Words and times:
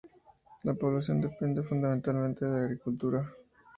La 0.63 0.73
población 0.73 1.21
depende 1.21 1.61
fundamentalmente 1.61 2.43
de 2.43 2.51
la 2.51 2.57
agricultura. 2.65 3.31